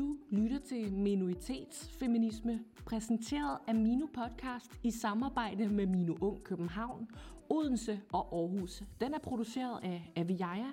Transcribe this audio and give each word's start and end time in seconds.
Du 0.00 0.16
lytter 0.30 0.58
til 0.58 0.92
Minoritetsfeminisme, 0.92 2.64
præsenteret 2.86 3.58
af 3.66 3.74
Mino 3.74 4.06
Podcast 4.06 4.80
i 4.82 4.90
samarbejde 4.90 5.68
med 5.68 5.86
Mino 5.86 6.16
Ung 6.20 6.44
København, 6.44 7.08
Odense 7.50 8.00
og 8.12 8.34
Aarhus. 8.34 8.82
Den 9.00 9.14
er 9.14 9.18
produceret 9.18 9.84
af 9.84 10.12
Aviaja, 10.16 10.72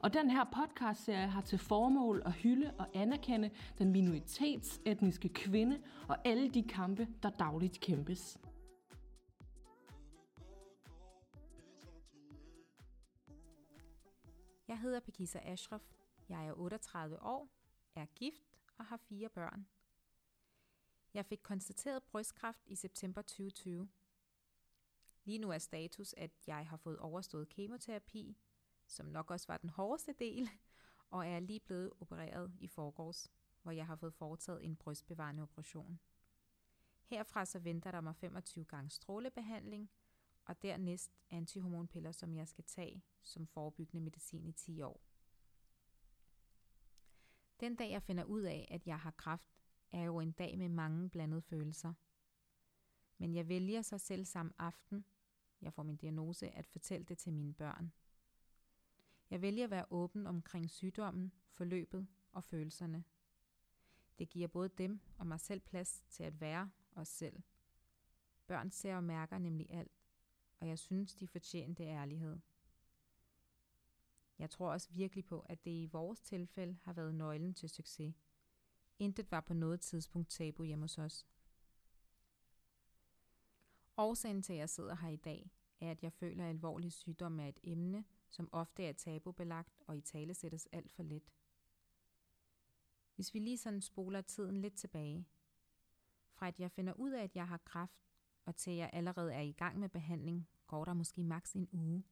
og 0.00 0.14
den 0.14 0.30
her 0.30 0.44
podcastserie 0.44 1.26
har 1.26 1.40
til 1.40 1.58
formål 1.58 2.22
at 2.24 2.32
hylde 2.32 2.74
og 2.78 2.86
anerkende 2.94 3.50
den 3.78 3.92
minoritetsetniske 3.92 5.28
kvinde 5.28 5.78
og 6.08 6.16
alle 6.24 6.50
de 6.50 6.62
kampe, 6.62 7.08
der 7.22 7.30
dagligt 7.30 7.80
kæmpes. 7.80 8.38
Jeg 14.68 14.78
hedder 14.78 15.00
Pekisa 15.00 15.38
Ashraf. 15.38 15.82
Jeg 16.28 16.46
er 16.46 16.52
38 16.52 17.22
år, 17.22 17.48
er 17.96 18.06
gift 18.14 18.51
og 18.78 18.84
har 18.84 18.96
fire 18.96 19.28
børn. 19.28 19.66
Jeg 21.14 21.26
fik 21.26 21.40
konstateret 21.42 22.02
brystkræft 22.02 22.62
i 22.66 22.74
september 22.74 23.22
2020. 23.22 23.88
Lige 25.24 25.38
nu 25.38 25.50
er 25.50 25.58
status, 25.58 26.14
at 26.16 26.30
jeg 26.46 26.66
har 26.66 26.76
fået 26.76 26.98
overstået 26.98 27.48
kemoterapi, 27.48 28.36
som 28.86 29.06
nok 29.06 29.30
også 29.30 29.46
var 29.46 29.56
den 29.56 29.70
hårdeste 29.70 30.12
del, 30.12 30.48
og 31.10 31.26
er 31.26 31.40
lige 31.40 31.60
blevet 31.60 31.90
opereret 32.00 32.52
i 32.60 32.68
forgårs, 32.68 33.30
hvor 33.62 33.72
jeg 33.72 33.86
har 33.86 33.96
fået 33.96 34.14
foretaget 34.14 34.64
en 34.64 34.76
brystbevarende 34.76 35.42
operation. 35.42 36.00
Herfra 37.02 37.44
så 37.44 37.58
venter 37.58 37.90
der 37.90 38.00
mig 38.00 38.16
25 38.16 38.64
gange 38.64 38.90
strålebehandling, 38.90 39.90
og 40.44 40.62
dernæst 40.62 41.18
antihormonpiller, 41.30 42.12
som 42.12 42.34
jeg 42.34 42.48
skal 42.48 42.64
tage 42.64 43.04
som 43.22 43.46
forebyggende 43.46 44.04
medicin 44.04 44.46
i 44.46 44.52
10 44.52 44.82
år. 44.82 45.00
Den 47.62 47.76
dag 47.76 47.90
jeg 47.90 48.02
finder 48.02 48.24
ud 48.24 48.42
af, 48.42 48.68
at 48.70 48.86
jeg 48.86 49.00
har 49.00 49.10
kræft, 49.10 49.52
er 49.92 50.02
jo 50.02 50.20
en 50.20 50.32
dag 50.32 50.58
med 50.58 50.68
mange 50.68 51.10
blandede 51.10 51.42
følelser. 51.42 51.92
Men 53.18 53.34
jeg 53.34 53.48
vælger 53.48 53.82
så 53.82 53.98
selv 53.98 54.24
samme 54.24 54.52
aften, 54.58 55.04
jeg 55.60 55.72
får 55.72 55.82
min 55.82 55.96
diagnose, 55.96 56.50
at 56.50 56.66
fortælle 56.66 57.04
det 57.04 57.18
til 57.18 57.32
mine 57.32 57.54
børn. 57.54 57.92
Jeg 59.30 59.42
vælger 59.42 59.64
at 59.64 59.70
være 59.70 59.86
åben 59.90 60.26
omkring 60.26 60.70
sygdommen, 60.70 61.32
forløbet 61.52 62.06
og 62.32 62.44
følelserne. 62.44 63.04
Det 64.18 64.28
giver 64.28 64.48
både 64.48 64.68
dem 64.68 65.00
og 65.18 65.26
mig 65.26 65.40
selv 65.40 65.60
plads 65.60 66.04
til 66.08 66.24
at 66.24 66.40
være 66.40 66.70
os 66.92 67.08
selv. 67.08 67.42
Børn 68.46 68.70
ser 68.70 68.96
og 68.96 69.04
mærker 69.04 69.38
nemlig 69.38 69.70
alt, 69.70 70.02
og 70.60 70.68
jeg 70.68 70.78
synes, 70.78 71.14
de 71.14 71.28
fortjener 71.28 71.74
det 71.74 71.84
ærlighed. 71.84 72.38
Jeg 74.42 74.50
tror 74.50 74.72
også 74.72 74.88
virkelig 74.90 75.24
på, 75.24 75.40
at 75.40 75.64
det 75.64 75.70
i 75.70 75.86
vores 75.86 76.20
tilfælde 76.20 76.78
har 76.82 76.92
været 76.92 77.14
nøglen 77.14 77.54
til 77.54 77.68
succes. 77.68 78.14
Intet 78.98 79.30
var 79.30 79.40
på 79.40 79.54
noget 79.54 79.80
tidspunkt 79.80 80.30
tabu 80.30 80.64
hjemme 80.64 80.84
hos 80.84 80.98
os. 80.98 81.26
Årsagen 83.96 84.42
til, 84.42 84.52
at 84.52 84.58
jeg 84.58 84.68
sidder 84.68 84.94
her 84.94 85.08
i 85.08 85.16
dag, 85.16 85.50
er, 85.80 85.90
at 85.90 86.02
jeg 86.02 86.12
føler, 86.12 86.44
at 86.44 86.50
alvorlig 86.50 86.92
sygdom 86.92 87.40
er 87.40 87.48
et 87.48 87.60
emne, 87.64 88.04
som 88.30 88.48
ofte 88.52 88.84
er 88.84 88.92
tabubelagt 88.92 89.82
og 89.86 89.96
i 89.96 90.00
tale 90.00 90.34
sættes 90.34 90.68
alt 90.72 90.92
for 90.92 91.02
let. 91.02 91.32
Hvis 93.14 93.34
vi 93.34 93.38
lige 93.38 93.58
sådan 93.58 93.80
spoler 93.80 94.20
tiden 94.20 94.60
lidt 94.60 94.74
tilbage, 94.74 95.26
fra 96.32 96.48
at 96.48 96.60
jeg 96.60 96.70
finder 96.70 96.92
ud 96.92 97.10
af, 97.10 97.22
at 97.22 97.36
jeg 97.36 97.48
har 97.48 97.58
kræft, 97.64 98.10
og 98.44 98.56
til 98.56 98.72
jeg 98.72 98.90
allerede 98.92 99.34
er 99.34 99.40
i 99.40 99.52
gang 99.52 99.78
med 99.78 99.88
behandling, 99.88 100.48
går 100.66 100.84
der 100.84 100.94
måske 100.94 101.24
maks 101.24 101.52
en 101.52 101.68
uge. 101.72 102.04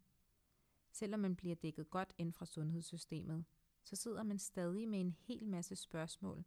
Selvom 0.91 1.21
man 1.21 1.37
bliver 1.37 1.55
dækket 1.55 1.91
godt 1.91 2.13
ind 2.19 2.33
fra 2.33 2.47
sundhedssystemet, 2.47 3.45
så 3.83 3.97
sidder 3.97 4.23
man 4.23 4.39
stadig 4.39 4.89
med 4.89 5.01
en 5.01 5.17
hel 5.21 5.49
masse 5.49 5.77
spørgsmål. 5.77 6.45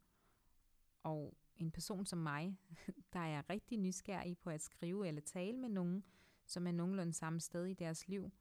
Og 1.03 1.37
en 1.55 1.71
person 1.71 2.05
som 2.05 2.19
mig, 2.19 2.59
der 3.13 3.19
er 3.19 3.49
rigtig 3.49 3.77
nysgerrig 3.77 4.37
på 4.37 4.49
at 4.49 4.61
skrive 4.61 5.07
eller 5.07 5.21
tale 5.21 5.57
med 5.57 5.69
nogen, 5.69 6.03
som 6.45 6.67
er 6.67 6.71
nogenlunde 6.71 7.13
samme 7.13 7.39
sted 7.39 7.65
i 7.65 7.73
deres 7.73 8.07
liv 8.07 8.31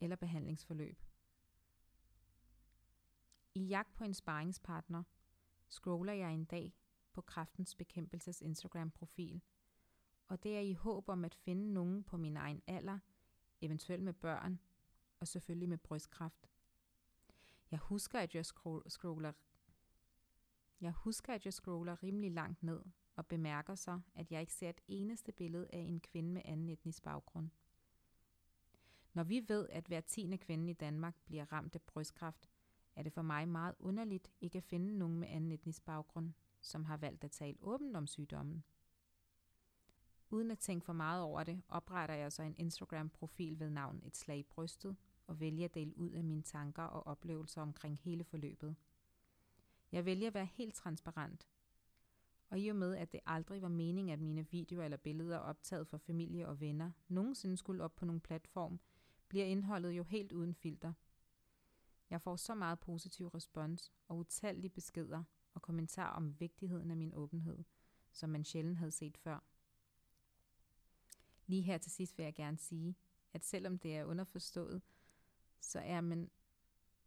eller 0.00 0.16
behandlingsforløb. 0.16 1.02
I 3.54 3.64
jagt 3.64 3.94
på 3.94 4.04
en 4.04 4.14
sparringspartner 4.14 5.02
scroller 5.68 6.12
jeg 6.12 6.34
en 6.34 6.44
dag 6.44 6.74
på 7.12 7.20
Kraftens 7.20 7.74
Bekæmpelses 7.74 8.40
Instagram-profil, 8.40 9.42
og 10.28 10.42
det 10.42 10.56
er 10.56 10.60
i 10.60 10.72
håb 10.72 11.08
om 11.08 11.24
at 11.24 11.34
finde 11.34 11.72
nogen 11.72 12.04
på 12.04 12.16
min 12.16 12.36
egen 12.36 12.62
alder, 12.66 12.98
eventuelt 13.60 14.02
med 14.02 14.12
børn, 14.12 14.60
og 15.20 15.28
selvfølgelig 15.28 15.68
med 15.68 15.78
brystkræft. 15.78 16.50
Jeg 17.70 17.78
husker, 17.78 18.18
at 18.20 18.34
jeg 18.34 18.46
scroller 18.86 19.32
jeg 20.80 20.92
husker, 20.92 21.34
at 21.34 21.44
jeg 21.44 21.52
scroller 21.52 22.02
rimelig 22.02 22.32
langt 22.32 22.62
ned 22.62 22.82
og 23.16 23.26
bemærker 23.26 23.74
så, 23.74 24.00
at 24.14 24.32
jeg 24.32 24.40
ikke 24.40 24.52
ser 24.52 24.70
et 24.70 24.80
eneste 24.88 25.32
billede 25.32 25.68
af 25.72 25.78
en 25.78 26.00
kvinde 26.00 26.30
med 26.30 26.42
anden 26.44 26.68
etnisk 26.68 27.02
baggrund. 27.02 27.50
Når 29.12 29.24
vi 29.24 29.44
ved, 29.48 29.68
at 29.68 29.86
hver 29.86 30.00
tiende 30.00 30.38
kvinde 30.38 30.70
i 30.70 30.74
Danmark 30.74 31.14
bliver 31.24 31.52
ramt 31.52 31.74
af 31.74 31.82
brystkræft, 31.82 32.50
er 32.96 33.02
det 33.02 33.12
for 33.12 33.22
mig 33.22 33.48
meget 33.48 33.74
underligt 33.78 34.30
ikke 34.40 34.58
at 34.58 34.64
finde 34.64 34.98
nogen 34.98 35.18
med 35.18 35.28
anden 35.28 35.52
etnisk 35.52 35.84
baggrund, 35.84 36.32
som 36.60 36.84
har 36.84 36.96
valgt 36.96 37.24
at 37.24 37.30
tale 37.30 37.56
åbent 37.60 37.96
om 37.96 38.06
sygdommen. 38.06 38.64
Uden 40.30 40.50
at 40.50 40.58
tænke 40.58 40.84
for 40.84 40.92
meget 40.92 41.22
over 41.22 41.44
det, 41.44 41.62
opretter 41.68 42.14
jeg 42.14 42.32
så 42.32 42.42
en 42.42 42.54
Instagram-profil 42.58 43.60
ved 43.60 43.70
navn 43.70 44.02
Et 44.04 44.16
slag 44.16 44.38
i 44.38 44.42
brystet, 44.42 44.96
og 45.26 45.40
vælger 45.40 45.64
at 45.64 45.74
dele 45.74 45.98
ud 45.98 46.10
af 46.10 46.24
mine 46.24 46.42
tanker 46.42 46.82
og 46.82 47.06
oplevelser 47.06 47.62
omkring 47.62 47.98
hele 47.98 48.24
forløbet. 48.24 48.76
Jeg 49.92 50.04
vælger 50.04 50.26
at 50.26 50.34
være 50.34 50.48
helt 50.54 50.74
transparent. 50.74 51.48
Og 52.50 52.60
i 52.60 52.68
og 52.68 52.76
med, 52.76 52.96
at 52.96 53.12
det 53.12 53.20
aldrig 53.26 53.62
var 53.62 53.68
meningen, 53.68 54.12
at 54.12 54.20
mine 54.20 54.50
videoer 54.50 54.84
eller 54.84 54.96
billeder 54.96 55.38
optaget 55.38 55.88
for 55.88 55.98
familie 55.98 56.48
og 56.48 56.60
venner 56.60 56.90
nogensinde 57.08 57.56
skulle 57.56 57.84
op 57.84 57.96
på 57.96 58.04
nogen 58.04 58.20
platform, 58.20 58.80
bliver 59.28 59.44
indholdet 59.44 59.90
jo 59.90 60.02
helt 60.02 60.32
uden 60.32 60.54
filter. 60.54 60.92
Jeg 62.10 62.20
får 62.20 62.36
så 62.36 62.54
meget 62.54 62.78
positiv 62.78 63.28
respons 63.28 63.92
og 64.08 64.16
utallige 64.16 64.70
beskeder 64.70 65.24
og 65.54 65.62
kommentarer 65.62 66.16
om 66.16 66.40
vigtigheden 66.40 66.90
af 66.90 66.96
min 66.96 67.14
åbenhed, 67.14 67.64
som 68.12 68.30
man 68.30 68.44
sjældent 68.44 68.78
havde 68.78 68.90
set 68.90 69.16
før. 69.16 69.44
Lige 71.46 71.62
her 71.62 71.78
til 71.78 71.92
sidst 71.92 72.18
vil 72.18 72.24
jeg 72.24 72.34
gerne 72.34 72.58
sige, 72.58 72.96
at 73.32 73.44
selvom 73.44 73.78
det 73.78 73.96
er 73.96 74.04
underforstået, 74.04 74.82
så 75.60 75.80
er 75.80 76.00
man 76.00 76.30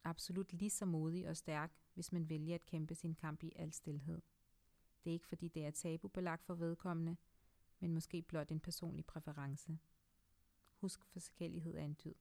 absolut 0.03 0.53
lige 0.53 0.69
så 0.69 0.85
modig 0.85 1.29
og 1.29 1.37
stærk, 1.37 1.71
hvis 1.93 2.11
man 2.11 2.29
vælger 2.29 2.55
at 2.55 2.65
kæmpe 2.65 2.95
sin 2.95 3.15
kamp 3.15 3.43
i 3.43 3.51
al 3.55 3.73
stillhed. 3.73 4.21
Det 5.03 5.09
er 5.09 5.13
ikke 5.13 5.27
fordi 5.27 5.47
det 5.47 5.65
er 5.65 5.71
tabubelagt 5.71 6.43
for 6.43 6.53
vedkommende, 6.53 7.17
men 7.79 7.93
måske 7.93 8.21
blot 8.21 8.51
en 8.51 8.59
personlig 8.59 9.05
præference. 9.05 9.77
Husk, 10.75 11.05
forskellighed 11.05 11.75
er 11.75 11.83
en 11.83 11.97
dyd. 12.03 12.15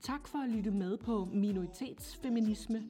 Tak 0.00 0.28
for 0.28 0.38
at 0.38 0.50
lytte 0.50 0.70
med 0.70 0.96
på 0.96 1.28
Minoritetsfeminisme. 1.32 2.82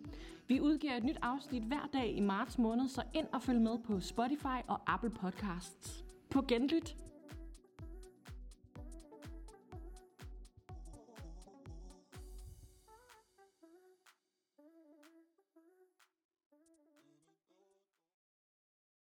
Vi 0.48 0.60
udgiver 0.60 0.96
et 0.96 1.04
nyt 1.04 1.18
afsnit 1.22 1.62
hver 1.62 1.88
dag 1.92 2.16
i 2.16 2.20
marts 2.20 2.58
måned, 2.58 2.88
så 2.88 3.02
ind 3.14 3.26
og 3.32 3.42
følg 3.42 3.60
med 3.60 3.78
på 3.86 4.00
Spotify 4.00 4.60
og 4.68 4.80
Apple 4.86 5.10
Podcasts. 5.10 6.04
På 6.30 6.42
genlyt! 6.42 6.96